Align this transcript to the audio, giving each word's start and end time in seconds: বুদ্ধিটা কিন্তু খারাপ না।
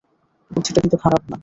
বুদ্ধিটা 0.51 0.79
কিন্তু 0.81 0.97
খারাপ 0.97 1.23
না। 1.29 1.37